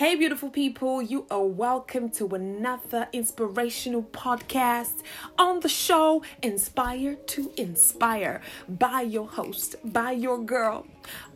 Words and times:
Hey, 0.00 0.16
beautiful 0.16 0.48
people, 0.48 1.02
you 1.02 1.26
are 1.30 1.44
welcome 1.44 2.08
to 2.12 2.26
another 2.28 3.06
inspirational 3.12 4.04
podcast 4.04 5.02
on 5.36 5.60
the 5.60 5.68
show 5.68 6.22
Inspire 6.42 7.16
to 7.16 7.52
Inspire 7.58 8.40
by 8.66 9.02
your 9.02 9.28
host, 9.28 9.76
by 9.84 10.12
your 10.12 10.42
girl, 10.42 10.86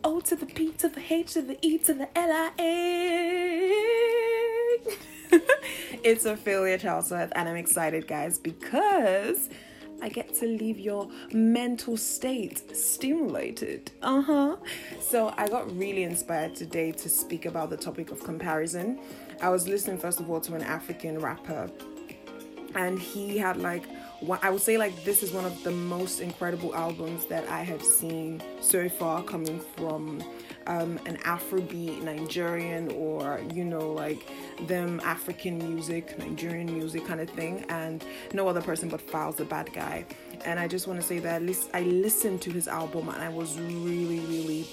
O 0.03 0.19
to 0.21 0.35
the 0.35 0.47
P 0.47 0.71
to 0.79 0.89
the 0.89 0.99
H 1.13 1.33
to 1.33 1.43
the 1.43 1.59
E 1.61 1.77
to 1.77 1.93
the 1.93 2.17
L 2.17 2.31
I 2.31 2.51
A. 2.59 3.71
it's 6.03 6.25
Ophelia 6.25 6.79
Charlesworth, 6.79 7.33
and 7.35 7.47
I'm 7.47 7.57
excited, 7.57 8.07
guys, 8.07 8.39
because 8.39 9.47
I 10.05 10.09
get 10.09 10.35
to 10.35 10.45
leave 10.45 10.79
your 10.79 11.09
mental 11.33 11.97
state 11.97 12.77
stimulated. 12.77 13.89
Uh 14.03 14.21
huh. 14.21 14.55
So 15.01 15.33
I 15.35 15.47
got 15.47 15.75
really 15.75 16.03
inspired 16.03 16.55
today 16.55 16.91
to 16.91 17.09
speak 17.09 17.47
about 17.47 17.71
the 17.71 17.77
topic 17.77 18.11
of 18.11 18.23
comparison. 18.23 18.99
I 19.41 19.49
was 19.49 19.67
listening, 19.67 19.97
first 19.97 20.19
of 20.19 20.29
all, 20.29 20.39
to 20.41 20.53
an 20.53 20.61
African 20.61 21.17
rapper, 21.17 21.71
and 22.75 22.99
he 22.99 23.39
had 23.39 23.57
like 23.57 23.85
I 24.43 24.51
would 24.51 24.61
say 24.61 24.77
like 24.77 25.03
this 25.03 25.23
is 25.23 25.31
one 25.31 25.43
of 25.43 25.63
the 25.63 25.71
most 25.71 26.19
incredible 26.19 26.75
albums 26.75 27.25
that 27.25 27.49
I 27.49 27.63
have 27.63 27.81
seen 27.81 28.43
so 28.61 28.87
far 28.87 29.23
coming 29.23 29.59
from 29.75 30.23
um, 30.67 30.99
an 31.05 31.17
Afrobeat 31.17 32.01
Nigerian 32.01 32.91
or 32.91 33.41
you 33.53 33.63
know 33.63 33.91
like 33.91 34.27
them 34.67 34.99
African 35.03 35.57
music, 35.57 36.17
Nigerian 36.17 36.73
music 36.73 37.05
kind 37.05 37.21
of 37.21 37.29
thing, 37.29 37.65
and 37.69 38.03
no 38.33 38.47
other 38.47 38.61
person 38.61 38.89
but 38.89 39.05
Falz 39.05 39.35
the 39.35 39.45
bad 39.45 39.71
guy. 39.73 40.05
And 40.45 40.59
I 40.59 40.67
just 40.67 40.87
want 40.87 40.99
to 40.99 41.05
say 41.05 41.19
that 41.19 41.41
I 41.73 41.81
listened 41.81 42.41
to 42.43 42.51
his 42.51 42.67
album 42.67 43.09
and 43.09 43.21
I 43.21 43.29
was 43.29 43.59
really, 43.59 44.19
really 44.19 44.67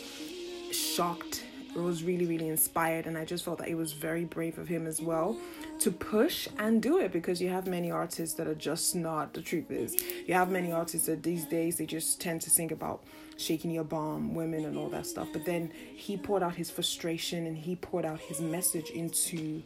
shocked. 0.72 1.44
It 1.74 1.80
was 1.80 2.04
really, 2.04 2.26
really 2.26 2.48
inspired, 2.48 3.06
and 3.06 3.16
I 3.16 3.24
just 3.24 3.44
felt 3.44 3.58
that 3.58 3.68
it 3.68 3.76
was 3.76 3.92
very 3.92 4.26
brave 4.26 4.58
of 4.58 4.68
him 4.68 4.86
as 4.86 5.00
well 5.00 5.38
to 5.82 5.90
push 5.90 6.48
and 6.58 6.80
do 6.80 6.98
it 6.98 7.12
because 7.12 7.40
you 7.42 7.48
have 7.48 7.66
many 7.66 7.90
artists 7.90 8.36
that 8.36 8.46
are 8.46 8.54
just 8.54 8.94
not. 8.94 9.34
The 9.34 9.42
truth 9.42 9.70
is, 9.70 9.96
you 10.26 10.34
have 10.34 10.50
many 10.50 10.70
artists 10.70 11.06
that 11.08 11.22
these 11.22 11.44
days 11.44 11.76
they 11.76 11.86
just 11.86 12.20
tend 12.20 12.40
to 12.42 12.50
think 12.50 12.70
about 12.70 13.02
shaking 13.36 13.72
your 13.72 13.84
bomb, 13.84 14.34
women, 14.34 14.64
and 14.64 14.76
all 14.76 14.88
that 14.90 15.06
stuff. 15.06 15.28
But 15.32 15.44
then 15.44 15.72
he 15.96 16.16
poured 16.16 16.42
out 16.44 16.54
his 16.54 16.70
frustration 16.70 17.46
and 17.46 17.56
he 17.56 17.74
poured 17.74 18.04
out 18.04 18.20
his 18.20 18.40
message 18.40 18.90
into 18.90 19.62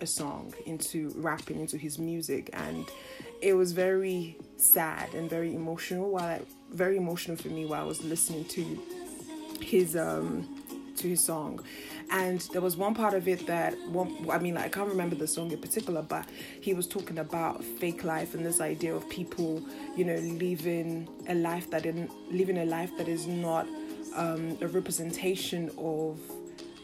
a 0.00 0.06
song, 0.06 0.54
into 0.64 1.12
rapping, 1.16 1.60
into 1.60 1.76
his 1.76 1.98
music, 1.98 2.48
and 2.54 2.86
it 3.42 3.52
was 3.54 3.72
very 3.72 4.38
sad 4.56 5.12
and 5.12 5.28
very 5.28 5.54
emotional. 5.54 6.10
While 6.10 6.24
I, 6.24 6.40
very 6.72 6.96
emotional 6.96 7.36
for 7.36 7.48
me 7.48 7.66
while 7.66 7.82
I 7.82 7.84
was 7.84 8.02
listening 8.02 8.46
to 8.46 8.82
his 9.60 9.94
um 9.94 10.63
to 10.96 11.08
his 11.08 11.20
song. 11.20 11.60
And 12.10 12.40
there 12.52 12.60
was 12.60 12.76
one 12.76 12.94
part 12.94 13.14
of 13.14 13.26
it 13.28 13.46
that 13.46 13.74
i 14.30 14.38
mean 14.38 14.54
like, 14.54 14.64
i 14.64 14.68
can't 14.68 14.88
remember 14.88 15.14
the 15.16 15.26
song 15.26 15.50
in 15.50 15.58
particular 15.58 16.02
but 16.02 16.26
he 16.60 16.74
was 16.74 16.86
talking 16.86 17.18
about 17.18 17.64
fake 17.64 18.04
life 18.04 18.34
and 18.34 18.44
this 18.44 18.60
idea 18.60 18.94
of 18.94 19.08
people 19.08 19.62
you 19.96 20.04
know 20.04 20.16
living 20.16 21.08
a 21.28 21.34
life 21.34 21.70
that 21.70 21.82
didn't 21.82 22.10
living 22.30 22.58
a 22.58 22.64
life 22.64 22.90
that 22.98 23.08
is 23.08 23.26
not 23.26 23.66
um, 24.16 24.56
a 24.60 24.68
representation 24.68 25.70
of 25.78 26.18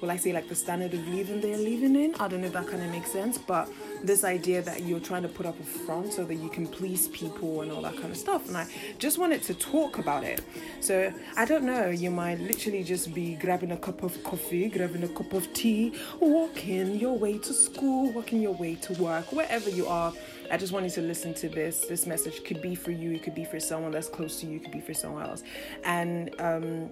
will 0.01 0.11
I 0.11 0.17
say 0.17 0.33
like 0.33 0.49
the 0.49 0.55
standard 0.55 0.95
of 0.95 1.07
living 1.09 1.41
they're 1.41 1.59
living 1.59 1.97
in? 1.97 2.15
I 2.17 2.29
don't 2.29 2.41
know 2.41 2.47
if 2.47 2.53
that 2.55 2.67
kind 2.67 2.83
of 2.83 2.91
makes 2.91 3.13
sense, 3.13 3.39
but 3.39 3.69
this 4.03 4.25
idea 4.25 4.63
that 4.63 4.83
you're 4.83 5.01
trying 5.01 5.23
to 5.23 5.29
put 5.29 5.47
up 5.47 5.59
a 5.61 5.63
front 5.63 6.13
so 6.13 6.25
that 6.25 6.37
you 6.37 6.49
can 6.49 6.67
please 6.67 7.09
people 7.09 7.63
and 7.63 7.71
all 7.71 7.83
that 7.83 7.97
kind 7.97 8.11
of 8.11 8.17
stuff. 8.17 8.49
And 8.49 8.57
I 8.57 8.67
just 8.99 9.19
wanted 9.19 9.43
to 9.45 9.55
talk 9.55 9.99
about 9.99 10.25
it. 10.25 10.41
So 10.81 11.13
I 11.37 11.45
don't 11.45 11.65
know, 11.65 11.89
you 11.89 12.11
might 12.11 12.41
literally 12.41 12.83
just 12.83 13.13
be 13.15 13.35
grabbing 13.35 13.73
a 13.73 13.77
cup 13.77 14.03
of 14.03 14.23
coffee, 14.25 14.69
grabbing 14.69 15.03
a 15.03 15.09
cup 15.09 15.33
of 15.33 15.53
tea, 15.53 15.95
walking 16.19 16.99
your 16.99 17.17
way 17.17 17.39
to 17.39 17.53
school, 17.53 18.11
walking 18.13 18.41
your 18.41 18.55
way 18.55 18.77
to 18.77 18.95
work, 18.95 19.33
wherever 19.33 19.69
you 19.69 19.87
are. 19.87 20.13
I 20.51 20.57
just 20.57 20.73
wanted 20.73 20.93
to 20.95 21.03
listen 21.03 21.33
to 21.35 21.49
this. 21.49 21.87
This 21.87 22.07
message 22.07 22.43
could 22.45 22.61
be 22.61 22.75
for 22.75 22.91
you, 22.91 23.13
it 23.13 23.23
could 23.23 23.35
be 23.35 23.45
for 23.45 23.61
someone 23.61 23.93
that's 23.93 24.09
close 24.09 24.41
to 24.41 24.47
you, 24.47 24.57
it 24.57 24.65
could 24.65 24.73
be 24.73 24.81
for 24.81 24.95
someone 24.95 25.23
else. 25.23 25.43
And 25.85 26.35
um 26.41 26.91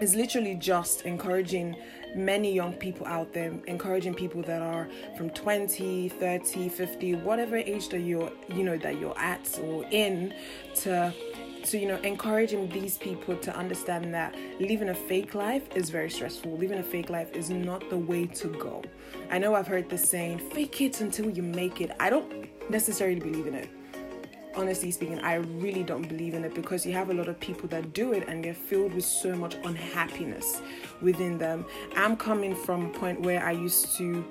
it's 0.00 0.14
literally 0.14 0.54
just 0.54 1.02
encouraging 1.02 1.76
many 2.14 2.52
young 2.54 2.72
people 2.72 3.06
out 3.06 3.32
there 3.32 3.52
encouraging 3.66 4.14
people 4.14 4.42
that 4.42 4.62
are 4.62 4.88
from 5.16 5.28
20 5.30 6.08
30 6.08 6.68
50 6.68 7.14
whatever 7.16 7.56
age 7.56 7.88
that 7.90 8.00
you're 8.00 8.32
you 8.48 8.64
know 8.64 8.78
that 8.78 8.98
you're 8.98 9.18
at 9.18 9.58
or 9.62 9.84
in 9.90 10.32
to 10.74 11.12
to 11.64 11.78
you 11.78 11.86
know 11.86 11.96
encouraging 11.98 12.68
these 12.70 12.96
people 12.96 13.36
to 13.36 13.54
understand 13.56 14.14
that 14.14 14.34
living 14.60 14.88
a 14.88 14.94
fake 14.94 15.34
life 15.34 15.68
is 15.74 15.90
very 15.90 16.08
stressful. 16.08 16.56
Living 16.56 16.78
a 16.78 16.82
fake 16.82 17.10
life 17.10 17.30
is 17.32 17.50
not 17.50 17.88
the 17.90 17.96
way 17.96 18.26
to 18.26 18.48
go. 18.58 18.82
I 19.30 19.38
know 19.38 19.54
i've 19.54 19.66
heard 19.66 19.90
the 19.90 19.98
saying 19.98 20.38
fake 20.38 20.80
it 20.80 21.00
until 21.00 21.28
you 21.28 21.42
make 21.42 21.80
it. 21.80 21.90
I 22.00 22.10
don't 22.10 22.48
necessarily 22.70 23.20
believe 23.20 23.46
in 23.46 23.54
it 23.54 23.68
honestly 24.58 24.90
speaking, 24.90 25.20
I 25.20 25.36
really 25.36 25.84
don't 25.84 26.08
believe 26.08 26.34
in 26.34 26.44
it 26.44 26.54
because 26.54 26.84
you 26.84 26.92
have 26.92 27.10
a 27.10 27.14
lot 27.14 27.28
of 27.28 27.38
people 27.38 27.68
that 27.68 27.92
do 27.92 28.12
it 28.12 28.26
and 28.28 28.44
they're 28.44 28.54
filled 28.54 28.92
with 28.92 29.04
so 29.04 29.36
much 29.36 29.54
unhappiness 29.64 30.60
within 31.00 31.38
them. 31.38 31.64
I'm 31.96 32.16
coming 32.16 32.56
from 32.56 32.86
a 32.86 32.88
point 32.90 33.20
where 33.20 33.44
I 33.44 33.52
used 33.52 33.96
to 33.98 34.24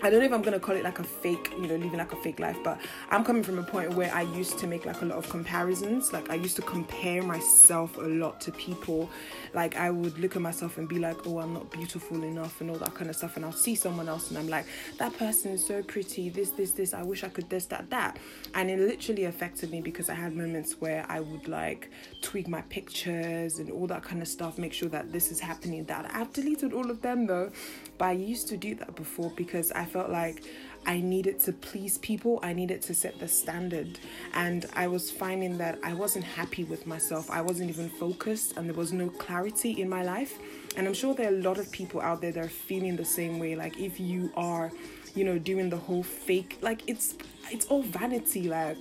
I 0.00 0.10
don't 0.10 0.20
know 0.20 0.26
if 0.26 0.32
I'm 0.32 0.42
gonna 0.42 0.60
call 0.60 0.76
it 0.76 0.84
like 0.84 1.00
a 1.00 1.04
fake, 1.04 1.50
you 1.58 1.66
know, 1.66 1.74
living 1.74 1.98
like 1.98 2.12
a 2.12 2.16
fake 2.16 2.38
life, 2.38 2.56
but 2.62 2.80
I'm 3.10 3.24
coming 3.24 3.42
from 3.42 3.58
a 3.58 3.64
point 3.64 3.94
where 3.94 4.14
I 4.14 4.22
used 4.22 4.56
to 4.60 4.68
make 4.68 4.86
like 4.86 5.02
a 5.02 5.04
lot 5.04 5.18
of 5.18 5.28
comparisons. 5.28 6.12
Like 6.12 6.30
I 6.30 6.36
used 6.36 6.54
to 6.56 6.62
compare 6.62 7.20
myself 7.24 7.96
a 7.96 8.02
lot 8.02 8.40
to 8.42 8.52
people. 8.52 9.10
Like 9.54 9.76
I 9.76 9.90
would 9.90 10.16
look 10.20 10.36
at 10.36 10.42
myself 10.42 10.78
and 10.78 10.88
be 10.88 11.00
like, 11.00 11.26
oh, 11.26 11.40
I'm 11.40 11.52
not 11.52 11.72
beautiful 11.72 12.22
enough 12.22 12.60
and 12.60 12.70
all 12.70 12.76
that 12.76 12.94
kind 12.94 13.10
of 13.10 13.16
stuff. 13.16 13.34
And 13.34 13.44
I'll 13.44 13.50
see 13.50 13.74
someone 13.74 14.08
else 14.08 14.30
and 14.30 14.38
I'm 14.38 14.48
like, 14.48 14.66
that 14.98 15.18
person 15.18 15.50
is 15.50 15.66
so 15.66 15.82
pretty, 15.82 16.28
this, 16.28 16.50
this, 16.50 16.70
this, 16.70 16.94
I 16.94 17.02
wish 17.02 17.24
I 17.24 17.28
could 17.28 17.50
this, 17.50 17.66
that, 17.66 17.90
that. 17.90 18.18
And 18.54 18.70
it 18.70 18.78
literally 18.78 19.24
affected 19.24 19.72
me 19.72 19.80
because 19.80 20.08
I 20.08 20.14
had 20.14 20.36
moments 20.36 20.80
where 20.80 21.04
I 21.08 21.18
would 21.18 21.48
like 21.48 21.90
tweak 22.22 22.46
my 22.46 22.60
pictures 22.62 23.58
and 23.58 23.68
all 23.68 23.88
that 23.88 24.04
kind 24.04 24.22
of 24.22 24.28
stuff, 24.28 24.58
make 24.58 24.72
sure 24.72 24.88
that 24.90 25.12
this 25.12 25.32
is 25.32 25.40
happening, 25.40 25.84
that. 25.86 26.08
I've 26.14 26.32
deleted 26.32 26.72
all 26.72 26.88
of 26.88 27.02
them 27.02 27.26
though, 27.26 27.50
but 27.98 28.04
I 28.04 28.12
used 28.12 28.46
to 28.48 28.56
do 28.56 28.76
that 28.76 28.94
before 28.94 29.32
because 29.36 29.72
I 29.72 29.87
felt 29.88 30.10
like 30.10 30.42
I 30.86 31.00
needed 31.00 31.38
to 31.40 31.52
please 31.52 31.98
people, 31.98 32.40
I 32.42 32.52
needed 32.52 32.80
to 32.82 32.94
set 32.94 33.18
the 33.18 33.28
standard. 33.28 33.98
And 34.32 34.66
I 34.74 34.86
was 34.86 35.10
finding 35.10 35.58
that 35.58 35.78
I 35.84 35.92
wasn't 35.92 36.24
happy 36.24 36.64
with 36.64 36.86
myself, 36.86 37.30
I 37.30 37.42
wasn't 37.42 37.70
even 37.70 37.88
focused, 37.90 38.56
and 38.56 38.68
there 38.68 38.74
was 38.74 38.92
no 38.92 39.08
clarity 39.10 39.80
in 39.82 39.88
my 39.88 40.02
life. 40.02 40.38
And 40.76 40.86
I'm 40.86 40.94
sure 40.94 41.14
there 41.14 41.30
are 41.30 41.34
a 41.34 41.42
lot 41.42 41.58
of 41.58 41.70
people 41.72 42.00
out 42.00 42.20
there 42.20 42.32
that 42.32 42.44
are 42.44 42.48
feeling 42.48 42.96
the 42.96 43.04
same 43.04 43.38
way. 43.38 43.54
Like, 43.54 43.78
if 43.78 44.00
you 44.00 44.32
are, 44.36 44.72
you 45.14 45.24
know, 45.24 45.38
doing 45.38 45.68
the 45.68 45.76
whole 45.76 46.02
fake, 46.02 46.58
like, 46.62 46.82
it's 46.86 47.16
it's 47.50 47.66
all 47.66 47.82
vanity. 47.82 48.48
Like, 48.48 48.76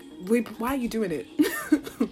why 0.58 0.70
are 0.70 0.78
you 0.78 0.90
doing 0.90 1.12
it? 1.12 1.28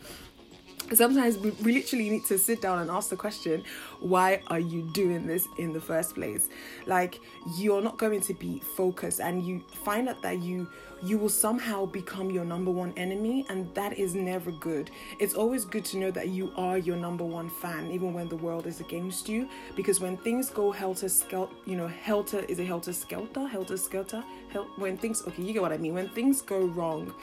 sometimes 0.93 1.37
we, 1.37 1.51
literally 1.51 2.09
need 2.09 2.25
to 2.25 2.37
sit 2.37 2.61
down 2.61 2.79
and 2.79 2.91
ask 2.91 3.09
the 3.09 3.15
question 3.15 3.63
why 3.99 4.41
are 4.47 4.59
you 4.59 4.81
doing 4.81 5.25
this 5.25 5.47
in 5.57 5.73
the 5.73 5.81
first 5.81 6.15
place? 6.15 6.49
Like 6.85 7.19
you're 7.57 7.81
not 7.81 7.97
going 7.97 8.21
to 8.21 8.33
be 8.33 8.59
focused 8.59 9.19
and 9.19 9.45
you 9.45 9.63
find 9.83 10.09
out 10.09 10.21
that 10.21 10.39
you 10.41 10.67
you 11.03 11.17
will 11.17 11.29
somehow 11.29 11.85
become 11.85 12.31
your 12.31 12.45
number 12.45 12.71
one 12.71 12.93
enemy 12.97 13.45
and 13.49 13.73
that 13.75 13.97
is 13.97 14.15
never 14.15 14.51
good. 14.51 14.89
It's 15.19 15.33
always 15.33 15.65
good 15.65 15.85
to 15.85 15.97
know 15.97 16.09
that 16.11 16.29
you 16.29 16.51
are 16.55 16.77
your 16.77 16.95
number 16.95 17.23
one 17.23 17.49
fan 17.49 17.91
even 17.91 18.13
when 18.13 18.29
the 18.29 18.37
world 18.37 18.65
is 18.65 18.79
against 18.79 19.27
you 19.27 19.47
because 19.75 19.99
when 19.99 20.17
things 20.17 20.49
go 20.49 20.71
helter 20.71 21.09
skelter 21.09 21.53
you 21.65 21.75
know 21.75 21.87
helter 21.87 22.39
is 22.47 22.59
a 22.59 22.65
helter 22.65 22.93
skelter? 22.93 23.47
Helter 23.47 23.77
skelter? 23.77 24.23
Hel- 24.49 24.69
when 24.77 24.97
things 24.97 25.23
okay 25.27 25.43
you 25.43 25.53
get 25.53 25.61
what 25.61 25.71
i 25.71 25.77
mean. 25.77 25.93
When 25.93 26.09
things 26.09 26.41
go 26.41 26.65
wrong 26.65 27.13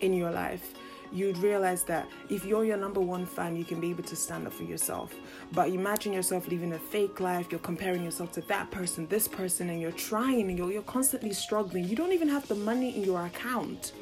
in 0.00 0.14
your 0.14 0.30
life 0.30 0.74
you'd 1.12 1.38
realize 1.38 1.82
that 1.84 2.08
if 2.28 2.44
you're 2.44 2.64
your 2.64 2.76
number 2.76 3.00
one 3.00 3.26
fan, 3.26 3.56
you 3.56 3.64
can 3.64 3.80
be 3.80 3.90
able 3.90 4.04
to 4.04 4.16
stand 4.16 4.46
up 4.46 4.52
for 4.52 4.64
yourself. 4.64 5.14
But 5.52 5.68
imagine 5.68 6.12
yourself 6.12 6.48
living 6.48 6.72
a 6.72 6.78
fake 6.78 7.20
life, 7.20 7.48
you're 7.50 7.60
comparing 7.60 8.04
yourself 8.04 8.32
to 8.32 8.40
that 8.42 8.70
person, 8.70 9.06
this 9.08 9.28
person, 9.28 9.70
and 9.70 9.80
you're 9.80 9.92
trying 9.92 10.48
and 10.48 10.58
you're, 10.58 10.72
you're 10.72 10.82
constantly 10.82 11.32
struggling. 11.32 11.84
You 11.84 11.96
don't 11.96 12.12
even 12.12 12.28
have 12.28 12.46
the 12.48 12.54
money 12.54 12.96
in 12.96 13.04
your 13.04 13.24
account. 13.26 13.92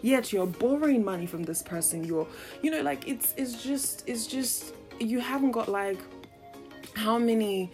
Yet 0.00 0.32
you're 0.32 0.46
borrowing 0.46 1.04
money 1.04 1.26
from 1.26 1.42
this 1.42 1.62
person. 1.62 2.04
You're, 2.04 2.26
you 2.62 2.70
know, 2.70 2.82
like 2.82 3.08
it's 3.08 3.34
it's 3.36 3.62
just 3.62 4.04
it's 4.06 4.26
just 4.26 4.74
you 5.00 5.18
haven't 5.18 5.50
got 5.50 5.68
like 5.68 5.98
how 6.94 7.18
many 7.18 7.70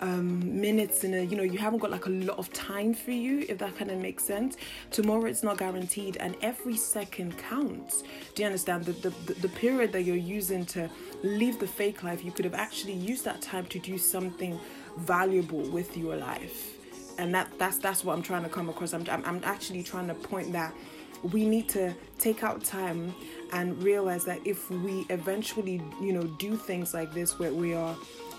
um, 0.00 0.60
minutes 0.60 1.04
in 1.04 1.14
a 1.14 1.22
you 1.22 1.36
know 1.36 1.42
you 1.42 1.58
haven't 1.58 1.78
got 1.78 1.90
like 1.90 2.06
a 2.06 2.10
lot 2.10 2.38
of 2.38 2.52
time 2.52 2.92
for 2.94 3.12
you 3.12 3.44
if 3.48 3.58
that 3.58 3.76
kind 3.76 3.90
of 3.90 3.98
makes 3.98 4.24
sense. 4.24 4.56
Tomorrow 4.90 5.26
it's 5.26 5.42
not 5.42 5.58
guaranteed 5.58 6.16
and 6.18 6.36
every 6.42 6.76
second 6.76 7.36
counts. 7.38 8.02
Do 8.34 8.42
you 8.42 8.46
understand? 8.46 8.84
The, 8.84 8.92
the 8.92 9.34
the 9.34 9.48
period 9.48 9.92
that 9.92 10.02
you're 10.02 10.16
using 10.16 10.64
to 10.66 10.90
live 11.22 11.58
the 11.58 11.66
fake 11.66 12.02
life 12.02 12.24
you 12.24 12.32
could 12.32 12.44
have 12.44 12.54
actually 12.54 12.92
used 12.92 13.24
that 13.24 13.40
time 13.40 13.66
to 13.66 13.78
do 13.78 13.98
something 13.98 14.58
valuable 14.98 15.62
with 15.70 15.96
your 15.96 16.16
life. 16.16 16.74
And 17.18 17.34
that 17.34 17.50
that's 17.58 17.78
that's 17.78 18.04
what 18.04 18.12
i'm 18.14 18.22
trying 18.22 18.42
to 18.42 18.48
come 18.48 18.68
across. 18.68 18.92
I'm, 18.92 19.04
I'm, 19.10 19.24
I'm 19.24 19.40
actually 19.44 19.82
trying 19.82 20.08
to 20.08 20.14
point 20.14 20.52
that 20.52 20.74
we 21.32 21.44
need 21.46 21.68
to 21.70 21.94
take 22.18 22.42
out 22.42 22.62
time 22.64 23.14
and 23.52 23.82
realize 23.82 24.24
that 24.24 24.38
if 24.44 24.70
we 24.70 25.06
eventually 25.08 25.80
you 26.00 26.12
know 26.12 26.24
do 26.38 26.56
things 26.56 26.94
like 26.94 27.12
this 27.14 27.38
where 27.38 27.52
we 27.52 27.74
are 27.74 27.96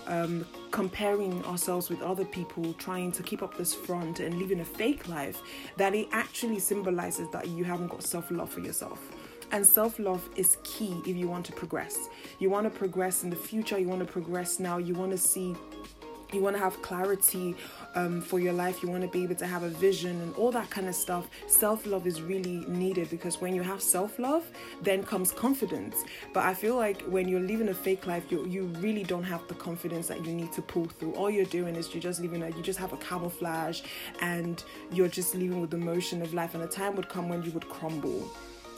um, 0.08 0.44
comparing 0.70 1.44
ourselves 1.44 1.88
with 1.88 2.02
other 2.02 2.24
people, 2.24 2.72
trying 2.74 3.12
to 3.12 3.22
keep 3.22 3.42
up 3.42 3.56
this 3.56 3.74
front 3.74 4.20
and 4.20 4.38
living 4.38 4.60
a 4.60 4.64
fake 4.64 5.06
life, 5.08 5.40
that 5.76 5.94
it 5.94 6.08
actually 6.12 6.58
symbolizes 6.58 7.28
that 7.30 7.48
you 7.48 7.64
haven't 7.64 7.88
got 7.88 8.02
self 8.02 8.30
love 8.30 8.50
for 8.50 8.60
yourself. 8.60 8.98
And 9.50 9.64
self 9.64 9.98
love 9.98 10.28
is 10.36 10.58
key 10.64 11.00
if 11.06 11.16
you 11.16 11.28
want 11.28 11.46
to 11.46 11.52
progress. 11.52 12.08
You 12.38 12.50
want 12.50 12.70
to 12.70 12.76
progress 12.76 13.22
in 13.22 13.30
the 13.30 13.36
future, 13.36 13.78
you 13.78 13.88
want 13.88 14.00
to 14.00 14.12
progress 14.12 14.58
now, 14.58 14.78
you 14.78 14.94
want 14.94 15.12
to 15.12 15.18
see 15.18 15.54
you 16.32 16.40
want 16.40 16.56
to 16.56 16.62
have 16.62 16.80
clarity 16.82 17.56
um, 17.94 18.20
for 18.20 18.38
your 18.38 18.52
life, 18.52 18.82
you 18.82 18.88
want 18.88 19.02
to 19.02 19.08
be 19.08 19.22
able 19.22 19.34
to 19.36 19.46
have 19.46 19.62
a 19.62 19.68
vision 19.68 20.20
and 20.20 20.34
all 20.34 20.50
that 20.52 20.68
kind 20.70 20.86
of 20.86 20.94
stuff. 20.94 21.28
Self 21.46 21.86
love 21.86 22.06
is 22.06 22.20
really 22.20 22.64
needed 22.66 23.10
because 23.10 23.40
when 23.40 23.54
you 23.54 23.62
have 23.62 23.82
self 23.82 24.18
love, 24.18 24.44
then 24.82 25.02
comes 25.02 25.32
confidence. 25.32 25.96
But 26.34 26.44
I 26.44 26.54
feel 26.54 26.76
like 26.76 27.02
when 27.02 27.28
you're 27.28 27.40
living 27.40 27.68
a 27.68 27.74
fake 27.74 28.06
life, 28.06 28.30
you 28.30 28.46
you 28.46 28.64
really 28.80 29.04
don't 29.04 29.24
have 29.24 29.46
the 29.48 29.54
confidence 29.54 30.08
that 30.08 30.24
you 30.24 30.32
need 30.32 30.52
to 30.52 30.62
pull 30.62 30.86
through. 30.86 31.12
All 31.14 31.30
you're 31.30 31.46
doing 31.46 31.76
is 31.76 31.92
you're 31.94 32.02
just 32.02 32.20
living 32.20 32.42
a 32.42 32.50
you 32.50 32.62
just 32.62 32.78
have 32.78 32.92
a 32.92 32.98
camouflage 32.98 33.82
and 34.20 34.62
you're 34.92 35.08
just 35.08 35.34
living 35.34 35.60
with 35.60 35.70
the 35.70 35.78
motion 35.78 36.20
of 36.22 36.34
life. 36.34 36.54
And 36.54 36.62
a 36.62 36.66
time 36.66 36.94
would 36.96 37.08
come 37.08 37.28
when 37.28 37.42
you 37.42 37.50
would 37.52 37.68
crumble. 37.68 38.30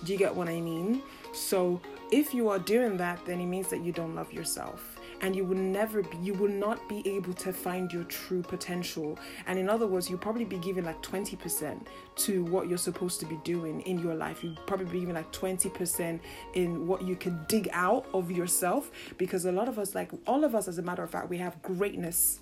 Do 0.05 0.13
you 0.13 0.19
get 0.19 0.35
what 0.35 0.49
I 0.49 0.61
mean? 0.61 1.03
So 1.33 1.81
if 2.11 2.33
you 2.33 2.49
are 2.49 2.59
doing 2.59 2.97
that, 2.97 3.25
then 3.27 3.39
it 3.41 3.47
means 3.47 3.69
that 3.69 3.81
you 3.81 3.93
don't 3.93 4.15
love 4.15 4.33
yourself 4.33 5.00
and 5.23 5.37
you 5.37 5.45
will 5.45 5.57
never 5.57 6.03
be 6.03 6.17
you 6.19 6.35
will 6.35 6.49
not 6.49 6.89
be 6.89 7.03
able 7.07 7.33
to 7.35 7.53
find 7.53 7.93
your 7.93 8.05
true 8.05 8.43
potential. 8.43 9.19
And 9.47 9.59
in 9.59 9.69
other 9.69 9.87
words 9.87 10.09
you'll 10.09 10.19
probably 10.19 10.45
be 10.45 10.59
giving 10.59 10.85
like 10.85 11.03
20% 11.03 11.87
to 12.17 12.45
what 12.45 12.69
you're 12.69 12.79
supposed 12.79 13.21
to 13.21 13.27
be 13.27 13.37
doing 13.45 13.81
in 13.83 13.99
your 13.99 14.15
life. 14.15 14.43
You'll 14.43 14.57
probably 14.67 14.87
be 14.87 15.01
giving 15.01 15.15
like 15.15 15.33
20% 15.33 16.21
in 16.55 16.87
what 16.87 17.03
you 17.03 17.17
can 17.17 17.45
dig 17.49 17.69
out 17.73 18.07
of 18.15 18.31
yourself 18.31 18.91
because 19.19 19.45
a 19.45 19.53
lot 19.53 19.69
of 19.69 19.79
us 19.79 19.95
like 19.95 20.11
all 20.27 20.45
of 20.45 20.55
us 20.55 20.69
as 20.69 20.79
a 20.79 20.83
matter 20.83 21.03
of 21.03 21.11
fact 21.11 21.29
we 21.29 21.39
have 21.39 21.61
greatness 21.63 22.41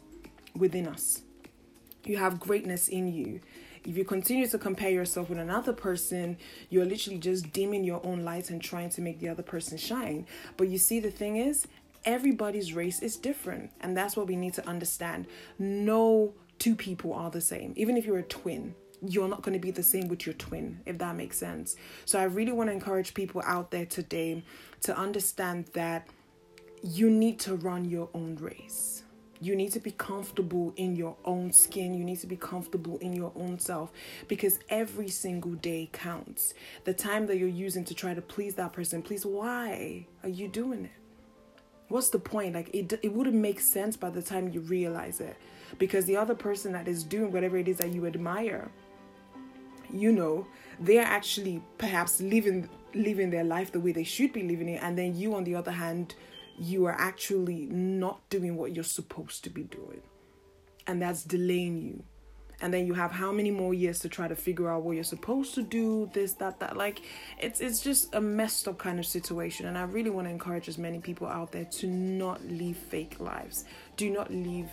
within 0.54 0.86
us. 0.86 1.22
You 2.04 2.16
have 2.16 2.40
greatness 2.40 2.88
in 2.88 3.12
you. 3.12 3.40
If 3.84 3.96
you 3.96 4.04
continue 4.04 4.46
to 4.48 4.58
compare 4.58 4.90
yourself 4.90 5.30
with 5.30 5.38
another 5.38 5.72
person, 5.72 6.36
you're 6.68 6.84
literally 6.84 7.18
just 7.18 7.52
dimming 7.52 7.84
your 7.84 8.04
own 8.04 8.24
light 8.24 8.50
and 8.50 8.60
trying 8.60 8.90
to 8.90 9.00
make 9.00 9.20
the 9.20 9.28
other 9.28 9.42
person 9.42 9.78
shine. 9.78 10.26
But 10.56 10.68
you 10.68 10.78
see, 10.78 11.00
the 11.00 11.10
thing 11.10 11.36
is, 11.36 11.66
everybody's 12.04 12.72
race 12.72 13.00
is 13.00 13.16
different 13.16 13.70
and 13.80 13.96
that's 13.96 14.16
what 14.16 14.26
we 14.26 14.36
need 14.36 14.54
to 14.54 14.66
understand 14.68 15.26
no 15.58 16.32
two 16.58 16.74
people 16.74 17.12
are 17.12 17.30
the 17.30 17.40
same 17.40 17.72
even 17.76 17.96
if 17.96 18.04
you're 18.04 18.18
a 18.18 18.22
twin 18.22 18.74
you're 19.06 19.28
not 19.28 19.42
going 19.42 19.52
to 19.52 19.60
be 19.60 19.70
the 19.70 19.82
same 19.82 20.08
with 20.08 20.26
your 20.26 20.34
twin 20.34 20.80
if 20.86 20.98
that 20.98 21.14
makes 21.14 21.38
sense 21.38 21.76
so 22.04 22.18
i 22.18 22.24
really 22.24 22.52
want 22.52 22.68
to 22.68 22.72
encourage 22.72 23.14
people 23.14 23.42
out 23.44 23.70
there 23.70 23.86
today 23.86 24.42
to 24.80 24.96
understand 24.96 25.66
that 25.72 26.08
you 26.82 27.10
need 27.10 27.38
to 27.38 27.54
run 27.56 27.84
your 27.84 28.08
own 28.14 28.36
race 28.36 29.02
you 29.40 29.54
need 29.54 29.72
to 29.72 29.80
be 29.80 29.92
comfortable 29.92 30.72
in 30.76 30.96
your 30.96 31.16
own 31.24 31.52
skin. 31.52 31.94
You 31.94 32.04
need 32.04 32.18
to 32.20 32.26
be 32.26 32.36
comfortable 32.36 32.98
in 32.98 33.12
your 33.12 33.32
own 33.36 33.58
self 33.58 33.92
because 34.26 34.58
every 34.68 35.08
single 35.08 35.52
day 35.52 35.88
counts. 35.92 36.54
The 36.84 36.94
time 36.94 37.26
that 37.26 37.38
you're 37.38 37.48
using 37.48 37.84
to 37.84 37.94
try 37.94 38.14
to 38.14 38.22
please 38.22 38.54
that 38.56 38.72
person, 38.72 39.02
please, 39.02 39.24
why 39.24 40.06
are 40.22 40.28
you 40.28 40.48
doing 40.48 40.86
it? 40.86 40.90
What's 41.88 42.10
the 42.10 42.18
point? 42.18 42.54
Like 42.54 42.70
it, 42.74 42.92
it 43.02 43.12
wouldn't 43.12 43.36
make 43.36 43.60
sense 43.60 43.96
by 43.96 44.10
the 44.10 44.22
time 44.22 44.48
you 44.48 44.60
realize 44.60 45.20
it. 45.20 45.36
Because 45.78 46.06
the 46.06 46.16
other 46.16 46.34
person 46.34 46.72
that 46.72 46.88
is 46.88 47.04
doing 47.04 47.30
whatever 47.30 47.58
it 47.58 47.68
is 47.68 47.76
that 47.78 47.90
you 47.92 48.06
admire 48.06 48.70
you 49.92 50.12
know 50.12 50.46
they're 50.80 51.04
actually 51.04 51.62
perhaps 51.78 52.20
living 52.20 52.68
living 52.94 53.30
their 53.30 53.44
life 53.44 53.72
the 53.72 53.80
way 53.80 53.92
they 53.92 54.04
should 54.04 54.32
be 54.32 54.42
living 54.42 54.68
it. 54.68 54.82
And 54.82 54.96
then 54.96 55.16
you 55.16 55.34
on 55.34 55.44
the 55.44 55.54
other 55.54 55.70
hand 55.70 56.14
you 56.58 56.86
are 56.86 56.96
actually 56.98 57.66
not 57.66 58.20
doing 58.30 58.56
what 58.56 58.74
you're 58.74 58.84
supposed 58.84 59.44
to 59.44 59.50
be 59.50 59.64
doing. 59.64 60.00
And 60.86 61.02
that's 61.02 61.22
delaying 61.22 61.82
you 61.82 62.02
and 62.60 62.74
then 62.74 62.86
you 62.86 62.94
have 62.94 63.12
how 63.12 63.30
many 63.30 63.50
more 63.50 63.72
years 63.72 64.00
to 64.00 64.08
try 64.08 64.26
to 64.26 64.34
figure 64.34 64.68
out 64.68 64.82
what 64.82 64.92
you're 64.92 65.04
supposed 65.04 65.54
to 65.54 65.62
do 65.62 66.10
this 66.12 66.32
that 66.34 66.58
that. 66.60 66.76
Like 66.76 67.02
it's 67.38 67.60
it's 67.60 67.80
just 67.80 68.14
a 68.14 68.20
messed 68.20 68.66
up 68.66 68.78
kind 68.78 68.98
of 68.98 69.06
situation 69.06 69.66
and 69.66 69.78
i 69.78 69.82
really 69.84 70.10
want 70.10 70.26
to 70.26 70.30
encourage 70.30 70.68
as 70.68 70.78
many 70.78 70.98
people 70.98 71.26
out 71.26 71.52
there 71.52 71.64
to 71.64 71.86
not 71.86 72.44
live 72.44 72.76
fake 72.76 73.20
lives. 73.20 73.64
Do 73.96 74.10
not 74.10 74.30
live 74.32 74.68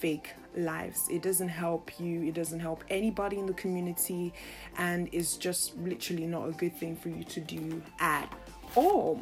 fake 0.00 0.32
lives. 0.56 1.08
It 1.10 1.22
doesn't 1.22 1.48
help 1.48 2.00
you 2.00 2.24
it 2.24 2.34
doesn't 2.34 2.60
help 2.60 2.84
anybody 2.90 3.38
in 3.38 3.46
the 3.46 3.54
community 3.54 4.32
and 4.76 5.08
it's 5.12 5.36
just 5.36 5.76
literally 5.78 6.26
not 6.26 6.48
a 6.48 6.52
good 6.52 6.76
thing 6.76 6.96
for 6.96 7.08
you 7.08 7.24
to 7.24 7.40
do 7.40 7.82
at 8.00 8.32
all. 8.74 9.20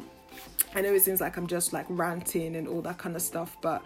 I 0.75 0.81
know 0.81 0.93
it 0.93 1.03
seems 1.03 1.21
like 1.21 1.37
I'm 1.37 1.45
just 1.45 1.73
like 1.73 1.85
ranting 1.89 2.55
and 2.55 2.67
all 2.67 2.81
that 2.81 2.97
kind 2.97 3.15
of 3.15 3.21
stuff, 3.21 3.55
but 3.61 3.83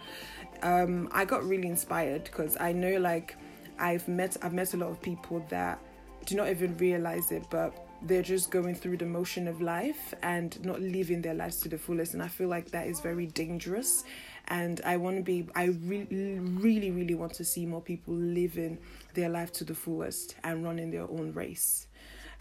um, 0.62 1.08
I 1.12 1.26
got 1.26 1.44
really 1.44 1.68
inspired 1.68 2.24
because 2.24 2.56
I 2.58 2.72
know 2.72 2.96
like 2.98 3.36
I've 3.78 4.06
met 4.08 4.36
I've 4.42 4.52
met 4.52 4.74
a 4.74 4.76
lot 4.76 4.90
of 4.90 5.00
people 5.00 5.44
that 5.48 5.78
do 6.26 6.34
not 6.34 6.48
even 6.48 6.76
realize 6.76 7.30
it, 7.30 7.44
but 7.50 7.88
they're 8.02 8.22
just 8.22 8.50
going 8.50 8.74
through 8.74 8.96
the 8.96 9.06
motion 9.06 9.48
of 9.48 9.60
life 9.60 10.14
and 10.22 10.62
not 10.64 10.80
living 10.80 11.20
their 11.20 11.34
lives 11.34 11.56
to 11.60 11.68
the 11.68 11.78
fullest. 11.78 12.14
And 12.14 12.22
I 12.22 12.28
feel 12.28 12.48
like 12.48 12.70
that 12.70 12.86
is 12.86 13.00
very 13.00 13.26
dangerous. 13.26 14.04
And 14.48 14.80
I 14.84 14.96
want 14.96 15.16
to 15.16 15.22
be, 15.22 15.48
I 15.54 15.64
really, 15.82 16.38
really, 16.38 16.90
really 16.90 17.14
want 17.14 17.34
to 17.34 17.44
see 17.44 17.66
more 17.66 17.80
people 17.80 18.14
living 18.14 18.78
their 19.14 19.28
life 19.28 19.52
to 19.54 19.64
the 19.64 19.74
fullest 19.74 20.36
and 20.44 20.64
running 20.64 20.90
their 20.90 21.10
own 21.10 21.32
race. 21.32 21.86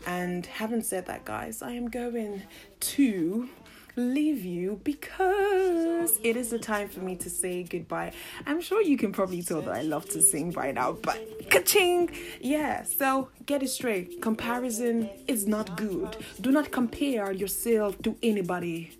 And 0.05 0.45
having 0.45 0.81
said 0.81 1.07
that, 1.07 1.25
guys, 1.25 1.61
I 1.61 1.71
am 1.71 1.89
going 1.89 2.43
to 2.79 3.49
leave 3.97 4.45
you 4.45 4.79
because 4.83 6.19
it 6.23 6.37
is 6.37 6.49
the 6.49 6.59
time 6.59 6.87
for 6.87 6.99
me 6.99 7.15
to 7.15 7.29
say 7.29 7.63
goodbye. 7.63 8.13
I'm 8.45 8.61
sure 8.61 8.81
you 8.81 8.95
can 8.95 9.11
probably 9.11 9.41
tell 9.41 9.61
that 9.61 9.73
I 9.73 9.81
love 9.81 10.07
to 10.09 10.21
sing 10.21 10.51
by 10.51 10.71
now, 10.71 10.93
but 10.93 11.49
ka-ching! 11.49 12.11
Yeah, 12.39 12.83
so 12.83 13.29
get 13.47 13.63
it 13.63 13.69
straight. 13.69 14.21
Comparison 14.21 15.09
is 15.27 15.47
not 15.47 15.75
good. 15.77 16.15
Do 16.39 16.51
not 16.51 16.71
compare 16.71 17.31
yourself 17.31 17.99
to 18.03 18.15
anybody. 18.21 18.91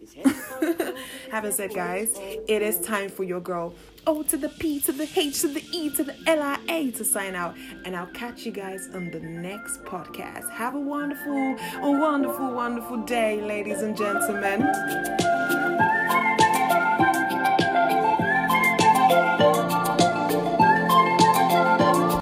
Having 1.32 1.52
said, 1.52 1.74
guys, 1.76 2.18
it 2.48 2.62
is 2.64 2.80
time 2.80 3.10
for 3.10 3.24
your 3.24 3.40
girl 3.40 3.76
O 4.08 4.24
to 4.24 4.38
the 4.38 4.48
P 4.48 4.80
to 4.80 4.94
the 4.94 5.08
H 5.18 5.42
to 5.42 5.50
the 5.50 5.64
E 5.72 5.90
to 5.90 6.04
the 6.04 6.16
L 6.28 6.42
I 6.42 6.58
A 6.70 6.92
to 6.92 7.04
sign 7.04 7.36
out. 7.36 7.56
And 7.84 7.96
I'll 7.96 8.08
catch 8.08 8.46
you 8.46 8.54
guys 8.54 8.90
on 8.94 9.12
the 9.12 9.20
next 9.20 9.84
podcast. 9.84 10.50
Have 10.50 10.76
a 10.76 10.80
wonderful, 10.80 11.58
a 11.82 11.92
wonderful, 11.92 12.54
wonderful 12.54 13.04
day, 13.04 13.42
ladies 13.42 13.82
and 13.82 13.98
gentlemen. 13.98 15.67